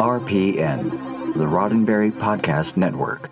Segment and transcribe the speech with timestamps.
[0.00, 3.30] RPN, the Roddenberry Podcast Network.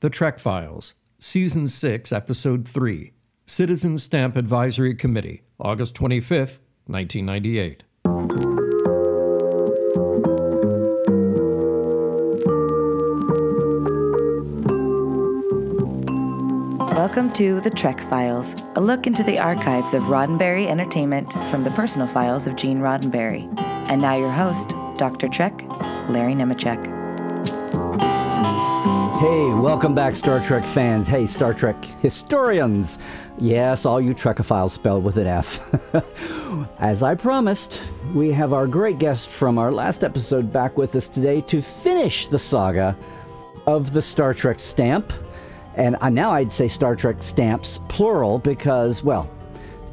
[0.00, 3.14] The Trek Files, Season 6, Episode 3
[3.46, 7.82] Citizen Stamp Advisory Committee, August 25th, 1998.
[16.94, 21.70] Welcome to The Trek Files, a look into the archives of Roddenberry Entertainment from the
[21.70, 23.48] personal files of Gene Roddenberry.
[23.88, 25.28] And now your host, Dr.
[25.28, 25.62] Trek,
[26.08, 27.04] Larry Nemecek.
[29.18, 31.08] Hey, welcome back, Star Trek fans.
[31.08, 32.98] Hey, Star Trek historians.
[33.38, 35.60] Yes, all you Trekophiles spelled with an F.
[36.78, 37.80] As I promised,
[38.12, 42.26] we have our great guest from our last episode back with us today to finish
[42.26, 42.96] the saga
[43.66, 45.12] of the Star Trek stamp.
[45.76, 49.30] And now I'd say Star Trek stamps, plural, because, well,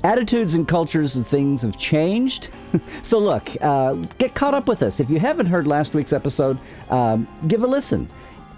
[0.04, 2.50] attitudes and cultures and things have changed.
[3.04, 5.00] so, look, uh, get caught up with us.
[5.00, 6.58] If you haven't heard last week's episode,
[6.90, 8.10] um, give a listen.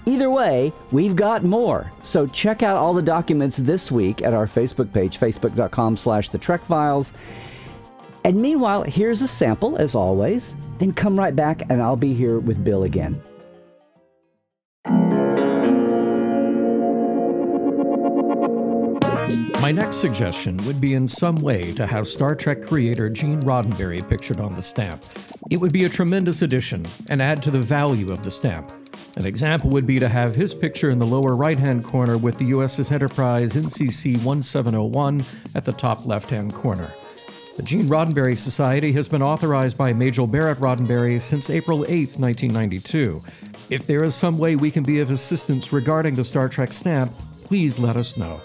[0.06, 1.91] Either way, we've got more.
[2.04, 6.38] So check out all the documents this week at our Facebook page, facebook.com slash the
[6.38, 7.13] Trek Files.
[8.26, 10.55] And meanwhile, here's a sample, as always.
[10.78, 13.22] Then come right back, and I'll be here with Bill again.
[19.64, 24.06] My next suggestion would be in some way to have Star Trek creator Gene Roddenberry
[24.10, 25.06] pictured on the stamp.
[25.50, 28.74] It would be a tremendous addition and add to the value of the stamp.
[29.16, 32.38] An example would be to have his picture in the lower right hand corner with
[32.40, 35.24] the USS Enterprise NCC 1701
[35.56, 36.91] at the top left hand corner.
[37.56, 43.24] The Gene Roddenberry Society has been authorized by Majel Barrett Roddenberry since April 8, 1992.
[43.70, 47.14] If there is some way we can be of assistance regarding the Star Trek stamp,
[47.46, 48.41] please let us know.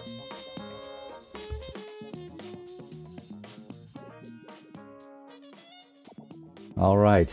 [6.79, 7.31] All right.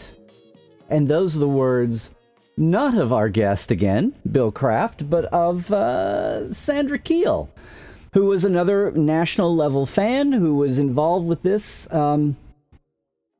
[0.90, 2.10] And those are the words
[2.58, 7.50] not of our guest again, Bill Kraft, but of uh, Sandra Keel,
[8.14, 11.92] who was another national level fan who was involved with this.
[11.92, 12.38] Um,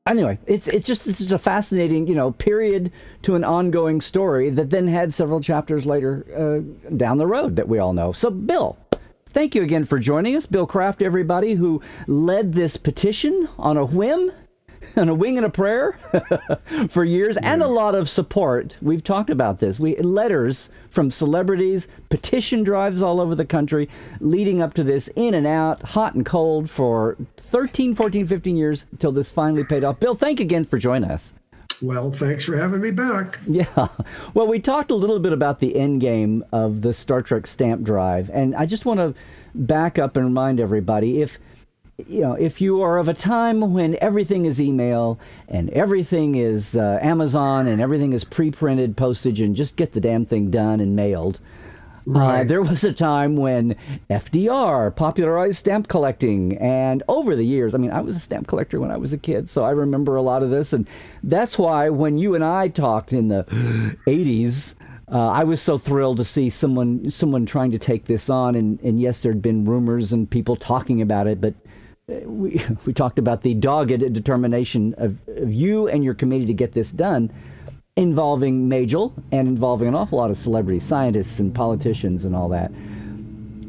[0.06, 2.92] anyway, it's it's just this is a fascinating you know period
[3.22, 7.68] to an ongoing story that then had several chapters later uh, down the road that
[7.68, 8.12] we all know.
[8.12, 8.76] So, Bill.
[9.30, 13.84] Thank you again for joining us, Bill Kraft, everybody who led this petition on a
[13.84, 14.32] whim
[14.96, 15.98] and a wing and a prayer
[16.88, 18.76] for years and a lot of support.
[18.80, 19.78] We've talked about this.
[19.78, 23.88] We letters from celebrities, petition drives all over the country
[24.20, 28.86] leading up to this in and out, hot and cold for 13, 14, 15 years
[28.92, 30.00] until this finally paid off.
[30.00, 31.34] Bill, thank you again for joining us.
[31.82, 33.40] Well, thanks for having me back.
[33.46, 33.88] Yeah.
[34.34, 37.82] Well, we talked a little bit about the end game of the Star Trek stamp
[37.82, 39.14] drive, and I just want to
[39.54, 41.38] back up and remind everybody if
[41.98, 45.18] you know, if you are of a time when everything is email
[45.48, 50.26] and everything is uh, Amazon and everything is pre-printed postage and just get the damn
[50.26, 51.40] thing done and mailed.
[52.08, 52.40] Uh, right.
[52.40, 53.74] Uh, there was a time when
[54.10, 58.78] FDR popularized stamp collecting, and over the years, I mean, I was a stamp collector
[58.78, 60.88] when I was a kid, so I remember a lot of this, and
[61.24, 63.42] that's why when you and I talked in the
[64.06, 64.74] '80s,
[65.10, 68.80] uh, I was so thrilled to see someone someone trying to take this on, and,
[68.82, 71.54] and yes, there'd been rumors and people talking about it, but
[72.08, 76.72] we, we talked about the dogged determination of, of you and your committee to get
[76.72, 77.32] this done,
[77.96, 82.70] involving Majel and involving an awful lot of celebrity scientists and politicians and all that.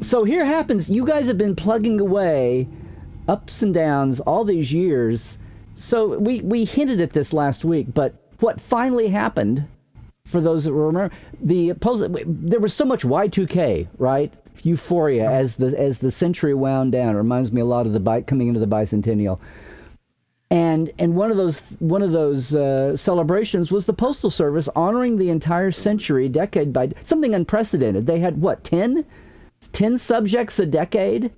[0.00, 2.68] So here happens, you guys have been plugging away
[3.26, 5.38] ups and downs all these years.
[5.72, 9.66] So we, we hinted at this last week, but what finally happened,
[10.24, 11.72] for those that remember, the
[12.24, 14.32] there was so much Y2K, right?
[14.64, 17.14] Euphoria as the as the century wound down.
[17.14, 19.38] It reminds me a lot of the bike coming into the bicentennial.
[20.50, 25.18] And and one of those one of those uh, celebrations was the postal service honoring
[25.18, 28.06] the entire century, decade by something unprecedented.
[28.06, 29.04] They had what 10,
[29.72, 31.32] 10 subjects a decade,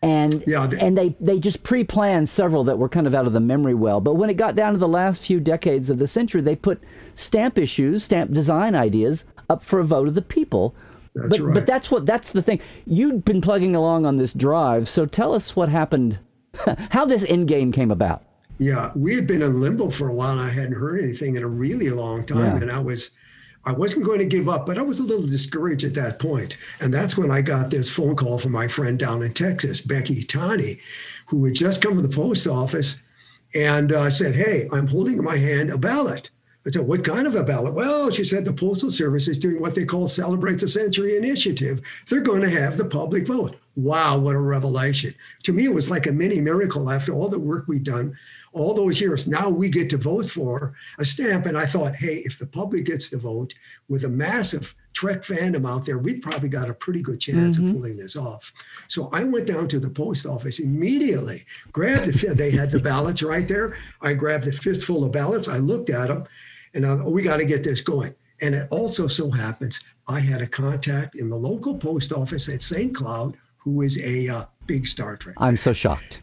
[0.00, 3.34] and yeah, they, and they they just pre-planned several that were kind of out of
[3.34, 4.00] the memory well.
[4.00, 6.82] But when it got down to the last few decades of the century, they put
[7.14, 10.74] stamp issues, stamp design ideas up for a vote of the people
[11.16, 11.54] that's but, right.
[11.54, 12.60] But that's what that's the thing.
[12.84, 16.18] You've been plugging along on this drive, so tell us what happened,
[16.90, 18.22] how this end game came about.
[18.58, 21.42] Yeah, we had been in limbo for a while, and I hadn't heard anything in
[21.42, 22.62] a really long time, yeah.
[22.62, 23.10] and I was.
[23.64, 26.56] I wasn't going to give up, but I was a little discouraged at that point.
[26.78, 30.22] And that's when I got this phone call from my friend down in Texas, Becky
[30.22, 30.78] Tani,
[31.26, 32.96] who had just come to the post office
[33.56, 36.30] and uh, said, Hey, I'm holding in my hand a ballot.
[36.66, 37.74] I said, what kind of a ballot?
[37.74, 41.80] Well, she said the Postal Service is doing what they call Celebrate the Century Initiative.
[42.08, 43.56] They're going to have the public vote.
[43.76, 45.14] wow, what a revelation.
[45.44, 48.16] To me, it was like a mini miracle after all the work we'd done
[48.52, 49.28] all those years.
[49.28, 51.46] Now we get to vote for a stamp.
[51.46, 53.54] And I thought, hey, if the public gets to vote
[53.88, 57.68] with a massive Trek fandom out there, we've probably got a pretty good chance mm-hmm.
[57.68, 58.52] of pulling this off.
[58.88, 63.22] So I went down to the post office immediately, grabbed the, they had the ballots
[63.22, 63.76] right there.
[64.00, 65.48] I grabbed a fistful of ballots.
[65.48, 66.24] I looked at them
[66.76, 68.14] and I, oh, we got to get this going.
[68.42, 72.62] And it also so happens I had a contact in the local post office at
[72.62, 72.94] St.
[72.94, 75.34] Cloud who is a uh, big Star Trek.
[75.38, 76.20] I'm so shocked.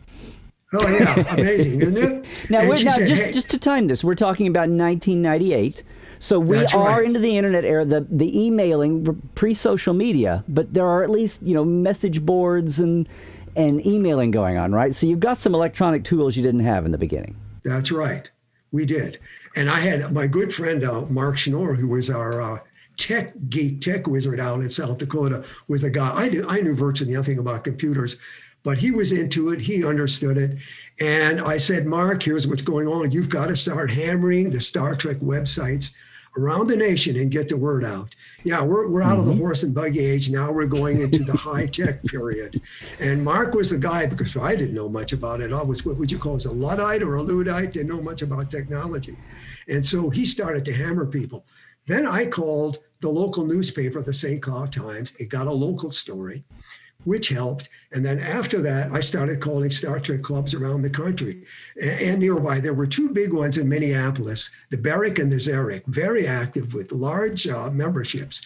[0.71, 2.25] Oh yeah, amazing, isn't it?
[2.49, 5.83] now, now said, just hey, just to time this, we're talking about 1998.
[6.19, 7.05] So we are right.
[7.05, 11.53] into the internet era, the the emailing pre-social media, but there are at least you
[11.53, 13.07] know message boards and
[13.55, 14.95] and emailing going on, right?
[14.95, 17.35] So you've got some electronic tools you didn't have in the beginning.
[17.63, 18.31] That's right,
[18.73, 19.19] we did,
[19.55, 22.59] and I had my good friend uh, Mark Schnorr, who was our uh,
[22.97, 26.45] tech geek, tech wizard out in South Dakota, was a guy I knew.
[26.49, 28.17] I knew virtually nothing about computers,
[28.63, 29.61] but he was into it.
[29.61, 30.57] He understood it,
[30.99, 33.11] and I said, Mark, here's what's going on.
[33.11, 35.91] You've got to start hammering the Star Trek websites
[36.37, 38.15] around the nation and get the word out.
[38.43, 39.19] Yeah, we're, we're out mm-hmm.
[39.21, 39.41] of the mm-hmm.
[39.41, 40.29] horse and buggy age.
[40.29, 42.61] Now we're going into the high tech period.
[42.99, 45.51] And Mark was the guy because I didn't know much about it.
[45.51, 47.71] I was what would you call it, a Luddite or a Luddite?
[47.71, 49.17] Didn't know much about technology.
[49.67, 51.45] And so he started to hammer people.
[51.85, 54.41] Then I called the local newspaper, the St.
[54.41, 55.13] Cloud Times.
[55.19, 56.45] It got a local story,
[57.05, 57.69] which helped.
[57.91, 61.45] And then after that, I started calling Star Trek clubs around the country
[61.81, 62.59] and nearby.
[62.59, 66.91] There were two big ones in Minneapolis, the Berwick and the Xeric, very active with
[66.91, 68.41] large uh, memberships.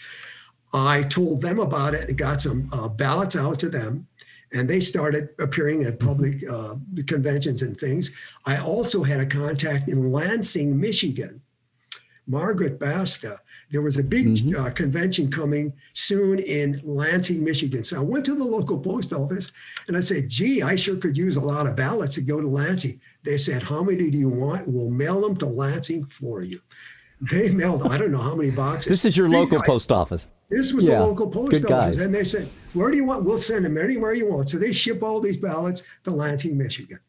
[0.74, 4.08] I told them about it and got some uh, ballots out to them
[4.54, 6.76] and they started appearing at public uh,
[7.06, 8.12] conventions and things.
[8.46, 11.42] I also had a contact in Lansing, Michigan,
[12.28, 13.40] Margaret Basta.
[13.72, 14.66] There was a big mm-hmm.
[14.66, 17.84] uh, convention coming soon in Lansing, Michigan.
[17.84, 19.52] So I went to the local post office
[19.88, 22.48] and I said, gee, I sure could use a lot of ballots to go to
[22.48, 23.00] Lansing.
[23.24, 24.68] They said, how many do you want?
[24.68, 26.60] We'll mail them to Lansing for you.
[27.32, 28.90] They mailed, I don't know how many boxes.
[28.90, 30.28] This is your local post office.
[30.50, 31.98] This was yeah, the local post office.
[31.98, 32.02] Guys.
[32.02, 33.24] And they said, where do you want?
[33.24, 34.50] We'll send them anywhere you want.
[34.50, 37.00] So they ship all these ballots to Lansing, Michigan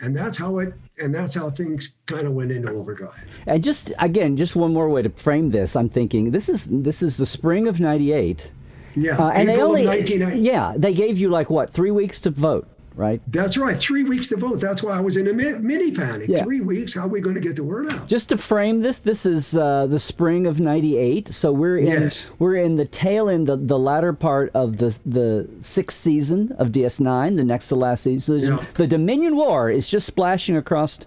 [0.00, 3.14] and that's how it and that's how things kind of went into overdrive.
[3.46, 7.02] And just again just one more way to frame this i'm thinking this is this
[7.02, 8.52] is the spring of 98
[8.96, 12.30] yeah uh, and April they only yeah they gave you like what three weeks to
[12.30, 13.20] vote right?
[13.26, 13.78] That's right.
[13.78, 14.60] Three weeks to vote.
[14.60, 16.28] That's why I was in a mini panic.
[16.28, 16.42] Yeah.
[16.42, 16.94] Three weeks.
[16.94, 18.06] How are we going to get the word out?
[18.06, 21.28] Just to frame this, this is uh, the spring of '98.
[21.28, 22.30] So we're in yes.
[22.38, 26.68] we're in the tail end, the, the latter part of the the sixth season of
[26.68, 28.40] DS9, the next to last season.
[28.40, 28.64] Yeah.
[28.74, 31.00] The Dominion War is just splashing across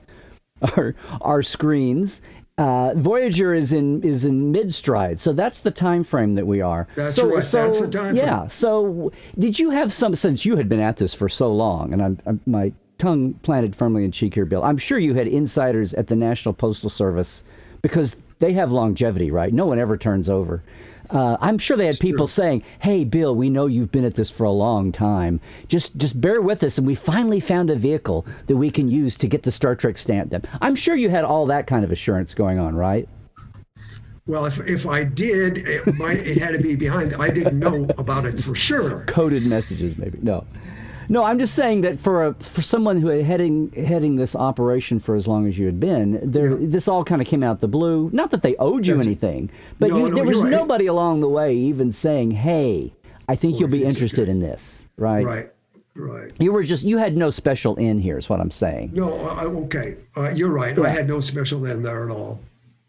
[0.77, 2.21] our our screens,
[2.57, 6.61] uh, Voyager is in is in mid stride, so that's the time frame that we
[6.61, 6.87] are.
[6.95, 7.43] That's so, right.
[7.43, 8.15] So, that's the time.
[8.15, 8.39] Yeah.
[8.39, 8.49] Frame.
[8.49, 12.01] So, did you have some since you had been at this for so long, and
[12.01, 14.63] I'm, I'm, my tongue planted firmly in cheek here, Bill?
[14.63, 17.43] I'm sure you had insiders at the National Postal Service
[17.81, 19.51] because they have longevity, right?
[19.51, 20.63] No one ever turns over.
[21.09, 24.29] Uh, I'm sure they had people saying, "Hey, Bill, we know you've been at this
[24.29, 25.39] for a long time.
[25.67, 29.15] Just just bear with us." And we finally found a vehicle that we can use
[29.17, 30.43] to get the Star Trek stamp done.
[30.61, 33.07] I'm sure you had all that kind of assurance going on, right?
[34.25, 37.13] Well, if, if I did, it, might, it had to be behind.
[37.15, 39.03] I didn't know about it for sure.
[39.07, 40.17] Coded messages, maybe.
[40.21, 40.45] No.
[41.09, 44.99] No, I'm just saying that for a for someone who had heading heading this operation
[44.99, 46.67] for as long as you had been, there yeah.
[46.69, 48.09] this all kind of came out the blue.
[48.13, 50.51] Not that they owed you That's, anything, but no, you, no, there was right.
[50.51, 52.93] nobody along the way even saying, "Hey,
[53.27, 55.25] I think you'll be interested in this." Right.
[55.25, 55.49] Right.
[55.95, 56.31] Right.
[56.39, 58.91] You were just you had no special in here is what I'm saying.
[58.93, 60.75] No, uh, okay, uh, you're right.
[60.75, 60.85] Yeah.
[60.85, 62.39] I had no special in there at all.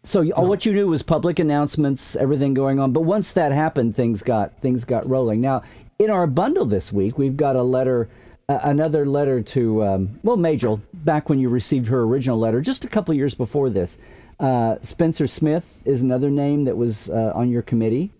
[0.01, 0.31] So no.
[0.31, 2.93] all what you knew was public announcements, everything going on.
[2.93, 5.39] But once that happened, things got things got rolling.
[5.39, 5.61] Now
[5.99, 8.09] in our bundle this week, we've got a letter,
[8.49, 12.83] uh, another letter to, um, well, Majel, back when you received her original letter, just
[12.83, 13.97] a couple years before this.
[14.39, 18.11] Uh, Spencer Smith is another name that was uh, on your committee.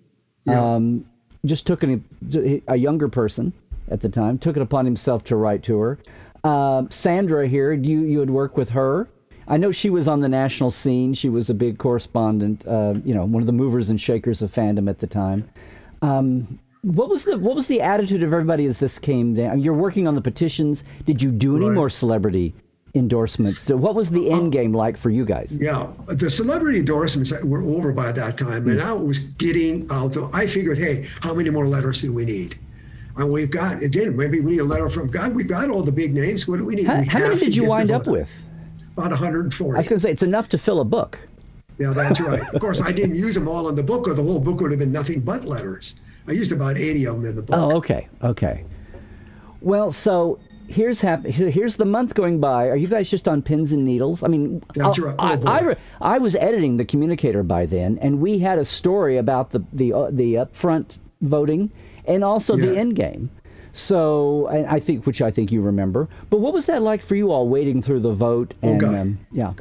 [0.46, 0.75] Yeah.
[0.75, 1.05] Um,
[1.46, 2.03] just took an,
[2.67, 3.53] a younger person
[3.89, 6.00] at the time, took it upon himself to write to her.
[6.44, 9.08] Uh, Sandra here, you, you had worked with her.
[9.48, 11.13] I know she was on the national scene.
[11.13, 14.51] She was a big correspondent, uh, you know, one of the movers and shakers of
[14.51, 15.48] fandom at the time.
[16.01, 19.59] Um, what was the what was the attitude of everybody as this came down?
[19.59, 20.83] You're working on the petitions.
[21.05, 21.73] Did you do any right.
[21.73, 22.53] more celebrity
[22.93, 23.61] endorsements?
[23.61, 25.57] So what was the uh, end game like for you guys?
[25.59, 28.73] Yeah, the celebrity endorsements were over by that time, mm.
[28.73, 29.89] and I was getting.
[29.89, 32.59] Although I figured, hey, how many more letters do we need?
[33.17, 35.33] And we've got again, maybe we need a letter from God.
[35.33, 36.47] We've got all the big names.
[36.47, 36.85] What do we need?
[36.85, 38.29] How, we how many did you wind up with?
[38.95, 39.73] About 140.
[39.73, 41.19] I was going to say it's enough to fill a book.
[41.79, 42.41] Yeah, that's right.
[42.53, 44.71] of course, I didn't use them all in the book, or the whole book would
[44.71, 45.95] have been nothing but letters.
[46.27, 47.55] I used about 80 of them in the book.
[47.58, 48.08] Oh, okay.
[48.24, 48.65] Okay.
[49.62, 52.67] Well, so here's hap- here's the month going by.
[52.70, 54.24] Are you guys just on pins and needles?
[54.24, 55.15] I mean, That's I- right.
[55.20, 55.41] Oh.
[55.48, 59.51] I, re- I was editing the communicator by then, and we had a story about
[59.51, 61.72] the the uh, the upfront voting
[62.05, 63.29] and also the end game.
[63.72, 66.08] So I, I think, which I think you remember.
[66.29, 68.53] But what was that like for you all waiting through the vote?
[68.63, 68.96] Oh, And God.
[68.96, 69.53] um, yeah,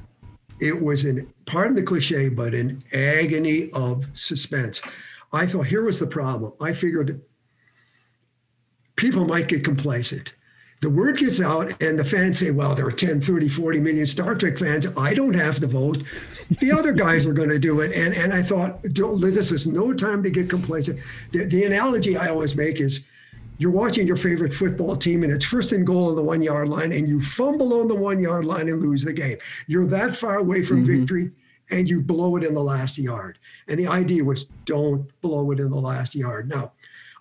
[0.61, 4.81] it was an pardon the cliche, but an agony of suspense.
[5.35, 6.53] I thought here was the problem.
[6.61, 7.21] I figured
[8.97, 10.35] people might get complacent.
[10.81, 14.07] The word gets out, and the fans say, Well, there are 10, 30, 40 million
[14.07, 14.87] Star Trek fans.
[14.97, 16.03] I don't have to vote.
[16.61, 17.93] The other guys are going to do it.
[17.93, 21.01] And, and I thought, don't, this is no time to get complacent.
[21.33, 23.01] The, the analogy I always make is
[23.57, 26.69] you're watching your favorite football team and it's first and goal on the one yard
[26.69, 29.39] line and you fumble on the one yard line and lose the game.
[29.69, 30.99] You're that far away from mm-hmm.
[30.99, 31.31] victory
[31.71, 33.39] and you blow it in the last yard.
[33.69, 36.49] And the idea was don't blow it in the last yard.
[36.49, 36.73] Now,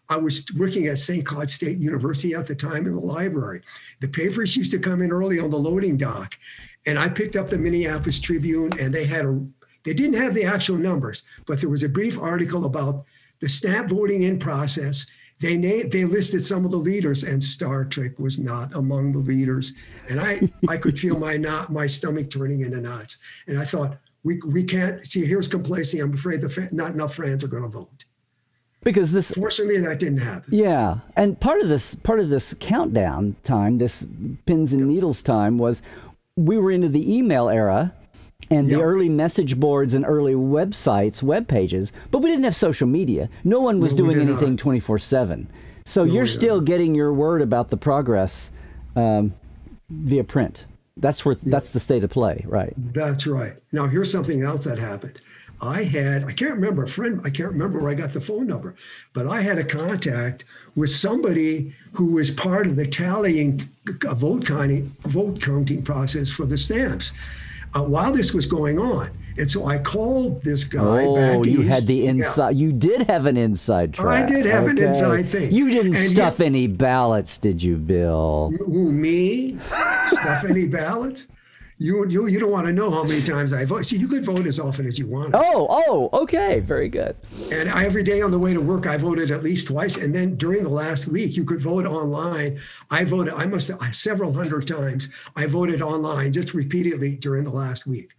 [0.09, 1.25] I was working at St.
[1.25, 3.61] Cloud State University at the time in the library.
[4.01, 6.37] The papers used to come in early on the loading dock,
[6.85, 9.45] and I picked up the Minneapolis Tribune, and they had a
[9.83, 13.03] they didn't have the actual numbers, but there was a brief article about
[13.41, 15.05] the stamp voting in process.
[15.41, 19.19] They named, they listed some of the leaders, and Star Trek was not among the
[19.19, 19.73] leaders.
[20.09, 23.17] And I I could feel my not my stomach turning into knots.
[23.47, 25.25] And I thought we we can't see.
[25.25, 25.99] Here's complacency.
[25.99, 28.05] I'm afraid the not enough fans are going to vote.
[28.83, 30.53] because this Fortunately, that didn't happen.
[30.53, 34.05] Yeah, and part of this part of this countdown time, this
[34.45, 35.81] pins and needles time, was
[36.35, 37.93] we were into the email era
[38.49, 42.87] and the early message boards and early websites, web pages, but we didn't have social
[42.87, 43.29] media.
[43.43, 44.59] No one was No, doing anything not.
[44.59, 45.49] twenty four seven.
[45.85, 48.51] So you're we still getting your word about the progress
[48.95, 49.33] um,
[49.89, 50.65] via print.
[50.97, 52.73] That's where that's the state of play, right?
[52.77, 53.55] That's right.
[53.71, 55.19] Now, here's something else that happened.
[55.59, 58.47] I had, I can't remember a friend, I can't remember where I got the phone
[58.47, 58.75] number,
[59.13, 60.43] but I had a contact
[60.75, 63.69] with somebody who was part of the tallying
[64.05, 67.13] uh, vote counting, vote counting process for the stamps
[67.73, 69.17] uh, while this was going on.
[69.37, 71.69] And so I called this guy Oh, back you east.
[71.69, 72.09] had the Yeah.
[72.11, 72.55] inside.
[72.55, 74.23] You did have an inside track.
[74.23, 75.51] I did have an inside thing.
[75.51, 78.53] You didn't And stuff yet- any ballots, did you, Bill?
[78.65, 79.57] Who me?
[80.09, 81.27] Stuff any ballots?
[81.79, 83.83] You, you you don't want to know how many times I vote.
[83.85, 85.33] See, you could vote as often as you want.
[85.33, 87.15] Oh, oh, okay, very good.
[87.51, 89.97] And I, every day on the way to work, I voted at least twice.
[89.97, 92.59] And then during the last week, you could vote online.
[92.91, 95.09] I voted, I must have several hundred times.
[95.35, 98.13] I voted online just repeatedly during the last week.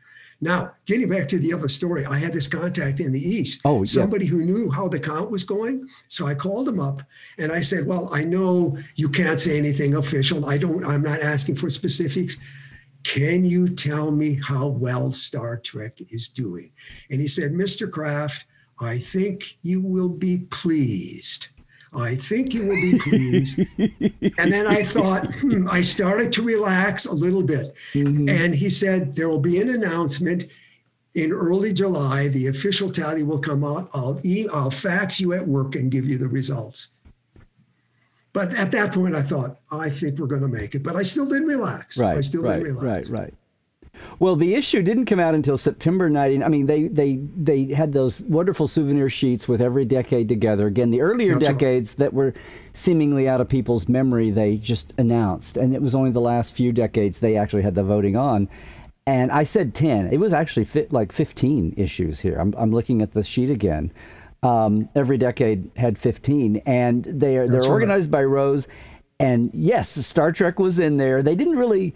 [0.45, 3.79] Now, getting back to the other story, I had this contact in the East, Oh,
[3.79, 3.85] yeah.
[3.87, 5.89] somebody who knew how the count was going.
[6.09, 7.01] So I called him up
[7.39, 10.45] and I said, Well, I know you can't say anything official.
[10.47, 12.37] I don't, I'm not asking for specifics.
[13.05, 16.73] Can you tell me how well Star Trek is doing?
[17.11, 17.91] And he said, Mr.
[17.91, 18.45] Kraft,
[18.79, 21.49] I think you will be pleased.
[21.97, 23.59] I think you will be pleased.
[24.39, 27.75] and then I thought, hmm, I started to relax a little bit.
[27.95, 30.47] And he said, There will be an announcement
[31.15, 32.29] in early July.
[32.29, 33.89] The official tally will come out.
[33.95, 36.91] I'll, e- I'll fax you at work and give you the results.
[38.33, 40.83] But at that point, I thought, I think we're going to make it.
[40.83, 42.01] But I still didn't relax.
[42.01, 43.09] I Right, still right, didn't relax.
[43.09, 43.35] right, right.
[44.19, 46.43] Well, the issue didn't come out until September 19.
[46.43, 50.67] I mean, they they they had those wonderful souvenir sheets with every decade together.
[50.67, 51.59] Again, the earlier That's right.
[51.59, 52.35] decades that were
[52.73, 56.73] seemingly out of people's memory, they just announced, and it was only the last few
[56.73, 58.49] decades they actually had the voting on.
[59.07, 60.13] And I said 10.
[60.13, 62.39] It was actually fit like 15 issues here.
[62.39, 63.93] I'm I'm looking at the sheet again.
[64.43, 67.71] Um, every decade had 15, and they are they're right.
[67.71, 68.69] organized by rows.
[69.21, 71.23] And yes, Star Trek was in there.
[71.23, 71.95] They didn't really.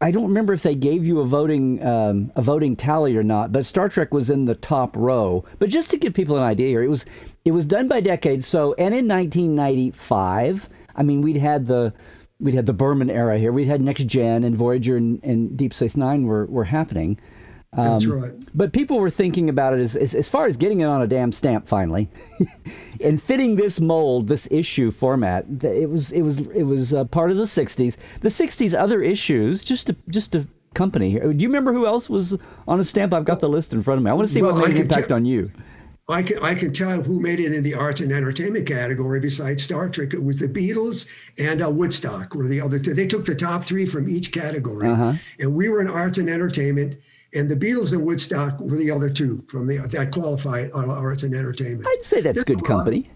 [0.00, 3.52] I don't remember if they gave you a voting um, a voting tally or not,
[3.52, 5.44] but Star Trek was in the top row.
[5.58, 7.04] But just to give people an idea here, it was
[7.44, 8.46] it was done by decades.
[8.46, 11.92] So, and in 1995, I mean, we'd had the
[12.40, 13.52] we'd had the Berman era here.
[13.52, 17.18] We'd had Next Gen and Voyager and, and Deep Space Nine were were happening.
[17.76, 18.32] That's Um, right.
[18.54, 21.06] But people were thinking about it as, as, as far as getting it on a
[21.06, 22.08] damn stamp finally,
[23.00, 25.44] and fitting this mold, this issue format.
[25.62, 27.96] It was it was it was uh, part of the '60s.
[28.20, 31.10] The '60s other issues, just a just a company.
[31.10, 31.32] here.
[31.32, 32.36] Do you remember who else was
[32.68, 33.12] on a stamp?
[33.14, 34.10] I've got the list in front of me.
[34.10, 35.50] I want to see Well, what made an impact tell- on you.
[36.06, 39.62] I can I can tell who made it in the arts and entertainment category besides
[39.62, 40.12] Star Trek.
[40.12, 42.92] It was the Beatles and uh, Woodstock were the other two.
[42.92, 45.14] They took the top three from each category, Uh-huh.
[45.40, 46.96] and we were in arts and entertainment.
[47.34, 51.22] And the Beatles and Woodstock were the other two from the that qualified uh, arts
[51.24, 51.86] and entertainment.
[51.86, 53.10] I'd say that's good company.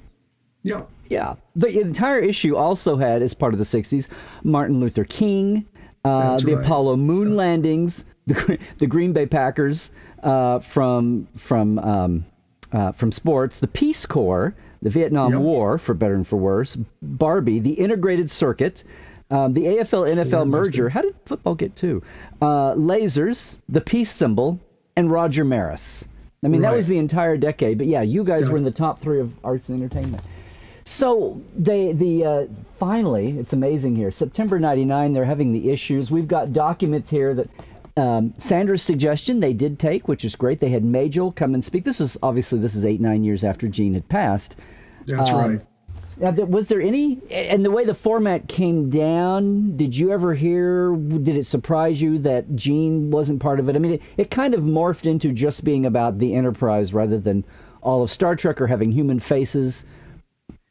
[0.63, 1.37] Yeah, Yeah.
[1.55, 4.09] The entire issue also had, as part of the 60s,
[4.43, 5.67] Martin Luther King,
[6.05, 6.65] uh, the right.
[6.65, 9.91] Apollo moon landings, the, the Green Bay Packers
[10.23, 12.27] uh, from from um,
[12.73, 15.41] uh, from sports, the Peace Corps, the Vietnam Yep.
[15.41, 18.83] War, for better and for worse, Barbie, the integrated circuit,
[19.31, 20.89] um, the AFL NFL merger.
[20.89, 22.03] How did football get two?
[22.41, 24.59] Uh, lasers, the peace symbol,
[24.97, 26.07] and Roger Maris.
[26.45, 27.79] I mean, that was the entire decade.
[27.79, 28.53] But yeah, you guys Yeah.
[28.53, 30.23] were in the top three of arts and entertainment.
[30.85, 32.47] So they the uh,
[32.79, 34.11] finally, it's amazing here.
[34.11, 36.11] September '99, they're having the issues.
[36.11, 37.49] We've got documents here that
[37.99, 40.61] um, Sandra's suggestion they did take, which is great.
[40.61, 41.85] They had Majel come and speak.
[41.85, 44.57] This is obviously this is eight nine years after Gene had passed.
[45.07, 45.61] That's Um, right.
[46.21, 50.97] Now, was there any, and the way the format came down, did you ever hear,
[50.97, 53.77] did it surprise you that Gene wasn't part of it?
[53.77, 57.45] I mean, it, it kind of morphed into just being about the Enterprise rather than
[57.83, 59.85] all of Star Trek or having human faces.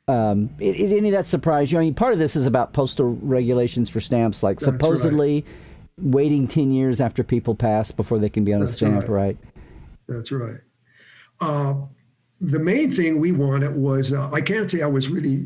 [0.09, 1.77] Um, it, it, any of that surprise you?
[1.77, 4.79] I mean, part of this is about postal regulations for stamps, like That's right.
[4.79, 5.45] supposedly
[5.97, 9.09] waiting 10 years after people pass before they can be on a stamp, right.
[9.09, 9.37] right?
[10.07, 10.59] That's right.
[11.39, 11.73] Uh,
[12.41, 15.45] the main thing we wanted was uh, I can't say I was really.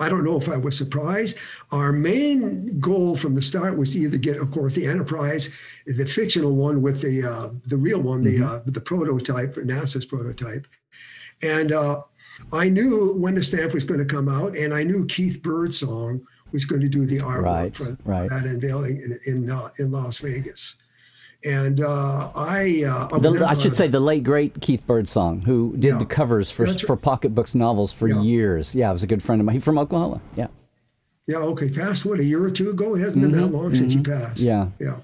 [0.00, 1.38] I don't know if I was surprised.
[1.72, 5.50] Our main goal from the start was to either get, of course, the Enterprise,
[5.86, 10.68] the fictional one with the uh, the real one, the uh, the prototype, NASA's prototype,
[11.42, 12.02] and uh,
[12.52, 16.24] I knew when the stamp was going to come out, and I knew Keith Birdsong
[16.52, 18.28] was going to do the artwork Right, for right.
[18.28, 20.76] that unveiling in in, uh, in Las Vegas.
[21.44, 25.84] And uh, I, uh, The, I should say the late great Keith Birdsong, who did
[25.84, 25.98] Yeah.
[25.98, 27.02] the covers for for right.
[27.02, 28.20] Pocket Books novels for Yeah.
[28.22, 28.74] years.
[28.74, 29.54] Yeah, I was a good friend of mine.
[29.54, 30.20] He's from Oklahoma.
[30.36, 30.48] Yeah,
[31.28, 31.68] Yeah, okay.
[31.70, 32.96] Passed what a year or two ago.
[32.96, 34.42] It hasn't been that long since he passed.
[34.42, 34.46] Mm-hmm.
[34.48, 34.66] yeah.
[34.80, 34.96] yeah.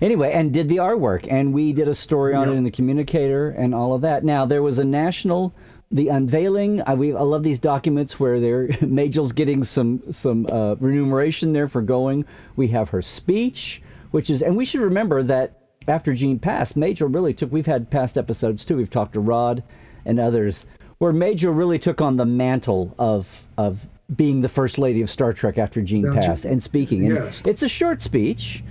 [0.00, 3.50] Anyway, and did the artwork, and we did a story on it in the Communicator
[3.50, 4.24] and all of that.
[4.24, 5.54] Now there was a national,
[5.90, 6.82] the unveiling.
[6.86, 11.68] I, we, I love these documents where they're Majel's getting some some uh, remuneration there
[11.68, 12.24] for going.
[12.56, 13.82] We have her speech,
[14.14, 17.50] which is, and we should remember that after Gene passed, Majel really took.
[17.50, 18.76] We've had past episodes too.
[18.76, 19.64] We've talked to Rod
[20.04, 20.66] and others
[20.98, 25.32] where Majel really took on the mantle of of being the first lady of Star
[25.32, 27.06] Trek after Gene That's- passed and speaking.
[27.06, 27.42] And yes.
[27.44, 28.62] it's a short speech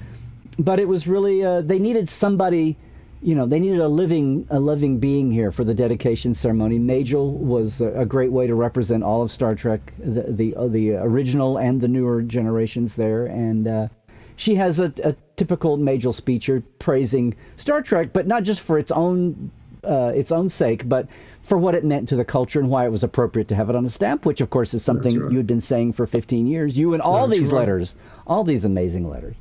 [0.60, 2.78] but it was really uh, they needed somebody
[3.22, 7.34] you know they needed a living a living being here for the dedication ceremony Majel
[7.34, 10.96] was a, a great way to represent all of Star Trek the the, uh, the
[10.96, 13.88] original and the newer generations there and uh,
[14.36, 18.92] she has a, a typical Majel speecher praising Star Trek but not just for its
[18.92, 19.52] own
[19.84, 21.08] uh, its own sake but
[21.42, 23.76] for what it meant to the culture and why it was appropriate to have it
[23.76, 25.32] on a stamp which of course is something right.
[25.32, 27.60] you had been saying for 15 years you and all That's these right.
[27.60, 29.36] letters all these amazing letters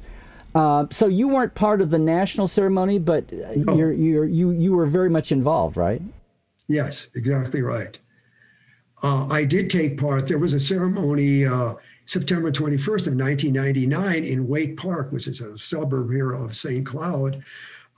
[0.54, 4.72] uh, so you weren't part of the national ceremony, but uh, you're, you're, you you
[4.72, 6.02] were very much involved, right?
[6.68, 7.98] Yes, exactly right.
[9.02, 10.28] Uh, I did take part.
[10.28, 11.74] There was a ceremony uh,
[12.06, 16.84] September 21st of 1999 in Waite Park, which is a suburb here of St.
[16.84, 17.44] Cloud.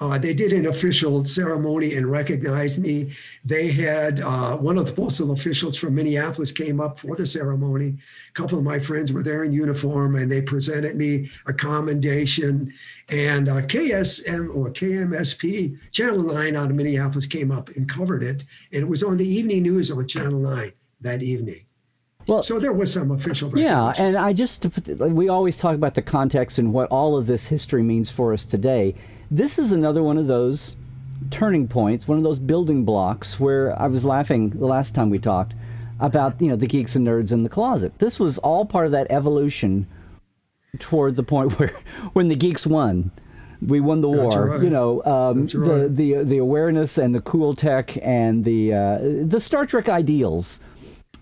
[0.01, 3.12] Uh, they did an official ceremony and recognized me.
[3.45, 7.97] They had uh, one of the postal officials from Minneapolis came up for the ceremony.
[8.29, 12.73] A couple of my friends were there in uniform, and they presented me a commendation.
[13.09, 18.45] And uh, KSM or KMSP Channel 9 out of Minneapolis came up and covered it,
[18.73, 21.67] and it was on the evening news on Channel 9 that evening.
[22.29, 25.59] Well- so there was some official Yeah, and I just to put, like, we always
[25.59, 28.95] talk about the context and what all of this history means for us today.
[29.31, 30.77] This is another one of those
[31.31, 35.19] turning points, one of those building blocks where I was laughing the last time we
[35.19, 35.55] talked
[36.01, 37.99] about you know the geeks and nerds in the closet.
[37.99, 39.87] This was all part of that evolution
[40.79, 41.75] toward the point where
[42.13, 43.11] when the geeks won.
[43.63, 44.63] We won the war, right.
[44.63, 45.03] you know.
[45.05, 49.65] Um, That's the, the the awareness and the cool tech and the uh, the Star
[49.65, 50.61] Trek ideals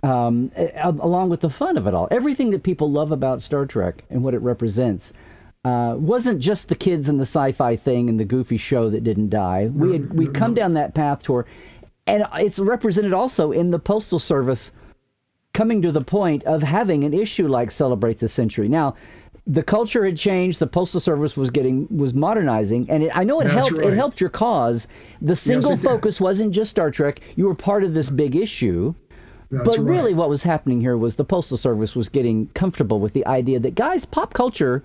[0.03, 2.09] um, along with the fun of it all.
[2.11, 5.13] Everything that people love about Star Trek and what it represents
[5.65, 9.31] uh, wasn't just the kids and the sci-fi thing and the goofy show that didn't
[9.31, 9.67] die.
[9.73, 11.47] We had we come down that path toward,
[12.07, 14.73] and it's represented also in the postal service
[15.53, 18.97] coming to the point of having an issue like celebrate the century now.
[19.47, 20.61] The culture had changed.
[20.61, 23.85] The postal service was getting was modernizing, and it, I know it That's helped.
[23.85, 24.89] It helped your cause.
[25.21, 25.85] The single did.
[25.85, 27.21] focus wasn't just Star Trek.
[27.37, 28.95] You were part of this big issue.
[29.53, 29.87] That's But right.
[29.87, 33.61] really, what was happening here was the Postal Service was getting comfortable with the idea
[33.61, 34.83] that, guys, pop culture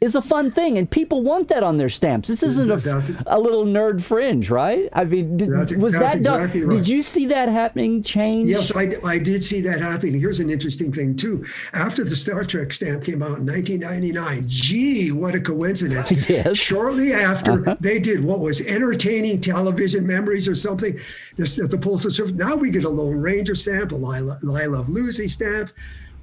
[0.00, 2.28] is a fun thing, and people want that on their stamps.
[2.28, 4.88] This isn't a, a little nerd fringe, right?
[4.94, 6.40] I mean, did, That's- was that's that done?
[6.40, 6.52] right.
[6.52, 8.02] Did you see that happening?
[8.02, 8.48] Change?
[8.48, 10.18] Yes, I, I did see that happening.
[10.18, 11.44] Here's an interesting thing, too.
[11.74, 16.10] After the Star Trek stamp came out in 1999, gee, what a coincidence.
[16.30, 16.58] Yes.
[16.58, 17.76] Shortly after, uh-huh.
[17.80, 20.98] they did what was entertaining television memories or something.
[21.36, 22.32] This, the Postal Service.
[22.32, 25.70] Now we get a Lone Ranger stamp, a Lila, Lila Lucy stamp,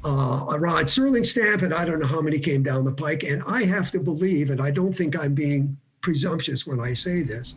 [0.07, 3.23] uh, a Rod Serling stamp, and I don't know how many came down the pike.
[3.23, 7.23] And I have to believe, and I don't think I'm being presumptuous when I say
[7.23, 7.55] this,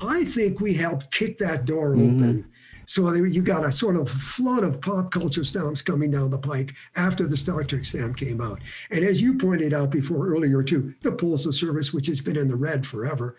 [0.00, 2.16] I think we helped kick that door mm-hmm.
[2.16, 2.50] open.
[2.86, 6.74] So you got a sort of flood of pop culture stamps coming down the pike
[6.96, 8.60] after the Star Trek stamp came out.
[8.90, 12.48] And as you pointed out before earlier too, the Postal Service, which has been in
[12.48, 13.36] the red forever,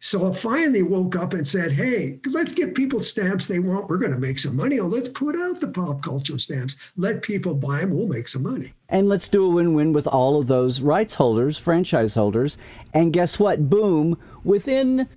[0.00, 3.88] so I finally woke up and said, hey, let's get people stamps they want.
[3.88, 4.90] We're going to make some money on.
[4.90, 6.76] Let's put out the pop culture stamps.
[6.96, 7.90] Let people buy them.
[7.90, 8.72] We'll make some money.
[8.88, 12.58] And let's do a win win with all of those rights holders, franchise holders.
[12.94, 13.68] And guess what?
[13.68, 15.08] Boom, within,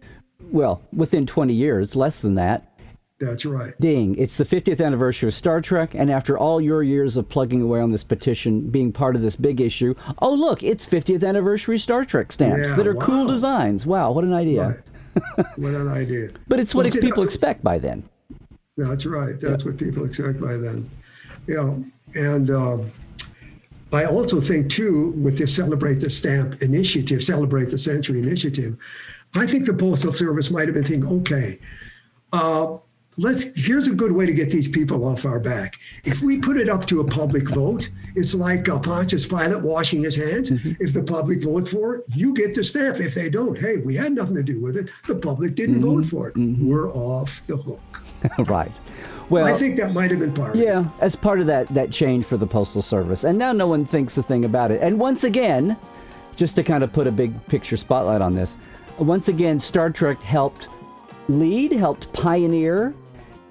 [0.51, 2.70] well, within 20 years, less than that,
[3.21, 3.73] that's right.
[3.79, 4.15] Ding.
[4.17, 7.79] It's the 50th anniversary of Star Trek, and after all your years of plugging away
[7.79, 12.03] on this petition, being part of this big issue, oh, look, it's 50th anniversary Star
[12.03, 13.05] Trek stamps yeah, that are wow.
[13.05, 13.85] cool designs.
[13.85, 14.83] Wow, what an idea.
[15.37, 15.45] Right.
[15.55, 16.29] what an idea.
[16.47, 18.03] but it's what well, people expect by then.
[18.75, 19.39] That's right.
[19.39, 19.69] That's yeah.
[19.69, 20.89] what people expect by then.
[21.47, 21.75] Yeah.
[22.15, 22.91] And um,
[23.93, 28.77] I also think, too, with the Celebrate the Stamp initiative, Celebrate the Century initiative,
[29.35, 31.59] I think the Postal Service might have been thinking, okay,
[32.33, 32.77] uh,
[33.21, 35.79] let's here's a good way to get these people off our back.
[36.03, 40.03] If we put it up to a public vote, it's like uh, Pontius Pilate washing
[40.03, 40.49] his hands.
[40.49, 40.83] Mm-hmm.
[40.83, 42.99] If the public vote for it, you get the stamp.
[42.99, 44.89] If they don't, hey, we had nothing to do with it.
[45.07, 46.01] The public didn't mm-hmm.
[46.01, 46.35] vote for it.
[46.35, 46.67] Mm-hmm.
[46.67, 48.03] We're off the hook.
[48.49, 48.71] right.
[49.29, 50.55] Well, I think that might have been part.
[50.55, 53.85] Yeah, as part of that that change for the postal service, and now no one
[53.85, 54.81] thinks a thing about it.
[54.81, 55.77] And once again,
[56.35, 58.57] just to kind of put a big picture spotlight on this,
[58.97, 60.67] once again, Star Trek helped
[61.29, 62.93] lead, helped pioneer,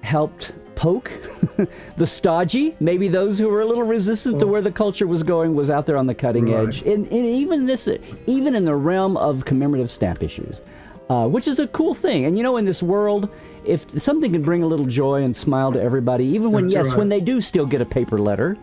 [0.01, 1.11] helped poke
[1.97, 5.53] the stodgy, maybe those who were a little resistant to where the culture was going,
[5.53, 6.67] was out there on the cutting right.
[6.67, 6.81] edge.
[6.81, 7.87] And, and, even this,
[8.25, 10.61] even in the realm of commemorative stamp issues,
[11.09, 12.25] uh, which is a cool thing.
[12.25, 13.29] And you know, in this world,
[13.63, 16.87] if something can bring a little joy and smile to everybody, even when That's yes,
[16.89, 16.97] right.
[16.97, 18.57] when they do still get a paper letter,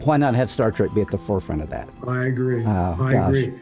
[0.00, 1.88] why not have Star Trek be at the forefront of that?
[2.06, 2.64] I agree.
[2.64, 3.28] Oh, I gosh.
[3.28, 3.54] agree.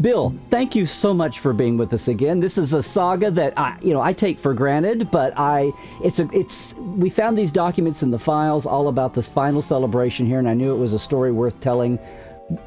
[0.00, 2.38] Bill, thank you so much for being with us again.
[2.38, 5.72] This is a saga that I, you know, I take for granted, but I,
[6.04, 6.74] it's a, it's.
[6.74, 10.54] We found these documents in the files all about this final celebration here, and I
[10.54, 11.98] knew it was a story worth telling,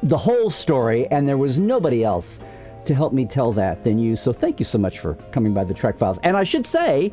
[0.02, 2.40] the whole story, and there was nobody else
[2.84, 4.16] to help me tell that than you.
[4.16, 6.18] So thank you so much for coming by the Trek Files.
[6.24, 7.12] And I should say,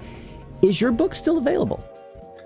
[0.64, 1.84] is your book still available?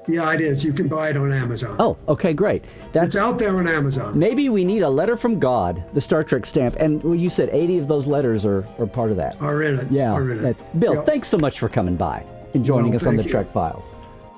[0.07, 0.63] Yeah, it is.
[0.63, 1.75] You can buy it on Amazon.
[1.79, 2.63] Oh, okay, great.
[2.91, 4.17] That's it's out there on Amazon.
[4.17, 7.49] Maybe we need a letter from God, the Star Trek stamp, and well, you said
[7.49, 9.39] 80 of those letters are, are part of that.
[9.41, 9.91] Are in it.
[9.91, 10.11] Yeah.
[10.11, 10.79] Are in it.
[10.79, 11.05] Bill, yep.
[11.05, 13.29] thanks so much for coming by and joining well, us on the you.
[13.29, 13.85] Trek Files.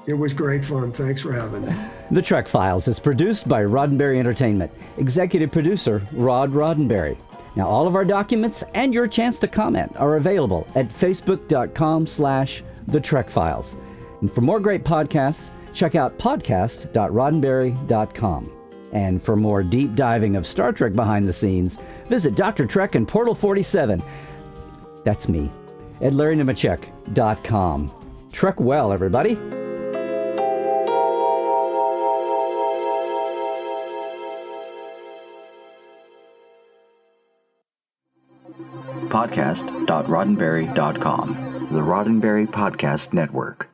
[0.06, 0.92] It was great fun.
[0.92, 1.74] Thanks for having me.
[2.12, 4.72] The Trek Files is produced by Roddenberry Entertainment.
[4.98, 7.18] Executive producer Rod Roddenberry.
[7.56, 12.64] Now, all of our documents and your chance to comment are available at facebook.com slash
[12.88, 13.78] the Trek Files.
[14.24, 18.52] And for more great podcasts, check out podcast.roddenberry.com.
[18.94, 22.66] And for more deep diving of Star Trek behind the scenes, visit Dr.
[22.66, 24.02] Trek and Portal 47.
[25.04, 25.52] That's me
[26.00, 27.92] at LarryNemecek.com.
[28.32, 29.36] Trek well, everybody.
[39.10, 43.73] Podcast.roddenberry.com, the Roddenberry Podcast Network.